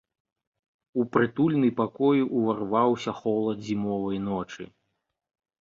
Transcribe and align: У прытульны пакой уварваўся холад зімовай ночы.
У 1.01 1.03
прытульны 1.17 1.69
пакой 1.81 2.23
уварваўся 2.39 3.15
холад 3.21 3.57
зімовай 3.69 4.17
ночы. 4.31 4.63